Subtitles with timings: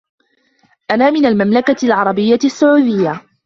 [0.91, 3.21] أنا من المملكة العربية السعودية.